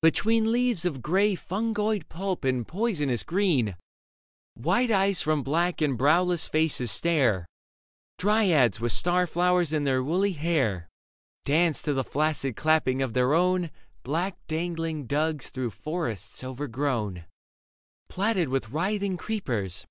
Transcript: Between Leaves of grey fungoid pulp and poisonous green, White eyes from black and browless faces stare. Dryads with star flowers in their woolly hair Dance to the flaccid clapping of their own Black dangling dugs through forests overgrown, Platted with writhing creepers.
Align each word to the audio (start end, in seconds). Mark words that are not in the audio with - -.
Between 0.00 0.52
Leaves 0.52 0.84
of 0.84 1.02
grey 1.02 1.34
fungoid 1.34 2.08
pulp 2.08 2.44
and 2.44 2.64
poisonous 2.64 3.24
green, 3.24 3.74
White 4.54 4.92
eyes 4.92 5.20
from 5.20 5.42
black 5.42 5.80
and 5.80 5.98
browless 5.98 6.48
faces 6.48 6.92
stare. 6.92 7.46
Dryads 8.16 8.78
with 8.80 8.92
star 8.92 9.26
flowers 9.26 9.72
in 9.72 9.82
their 9.82 10.00
woolly 10.00 10.34
hair 10.34 10.88
Dance 11.44 11.82
to 11.82 11.92
the 11.94 12.04
flaccid 12.04 12.54
clapping 12.54 13.02
of 13.02 13.12
their 13.12 13.34
own 13.34 13.72
Black 14.04 14.36
dangling 14.46 15.06
dugs 15.08 15.50
through 15.50 15.70
forests 15.70 16.44
overgrown, 16.44 17.26
Platted 18.08 18.50
with 18.50 18.68
writhing 18.68 19.16
creepers. 19.16 19.84